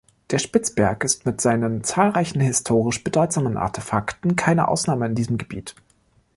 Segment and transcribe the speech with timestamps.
[0.31, 5.75] Der Spitzberg ist mit seinen zahlreichen historisch bedeutsamen Artefakten keine Ausnahme in diesem Gebiet.